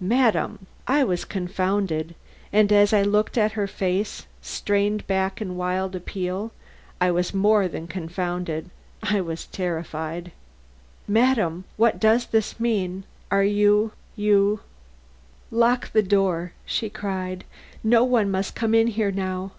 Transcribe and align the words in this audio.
"Madam!" 0.00 0.64
I 0.88 1.04
was 1.04 1.26
confounded; 1.26 2.14
and 2.50 2.72
as 2.72 2.94
I 2.94 3.02
looked 3.02 3.36
at 3.36 3.52
her 3.52 3.66
face, 3.66 4.24
strained 4.40 5.06
back 5.06 5.42
in 5.42 5.56
wild 5.58 5.94
appeal, 5.94 6.52
I 7.02 7.10
was 7.10 7.34
more 7.34 7.68
than 7.68 7.86
confounded, 7.86 8.70
I 9.02 9.20
was 9.20 9.44
terrified. 9.44 10.32
"Madam, 11.06 11.64
what 11.76 12.00
does 12.00 12.24
this 12.24 12.58
mean? 12.58 13.04
Are 13.30 13.44
you 13.44 13.92
you" 14.16 14.60
"Lock 15.62 15.92
the 15.92 16.02
door!" 16.02 16.54
she 16.64 16.88
cried; 16.88 17.44
"no 17.82 18.04
one 18.04 18.30
must 18.30 18.54
come 18.54 18.74
in 18.74 18.86
here 18.86 19.12
now. 19.12 19.52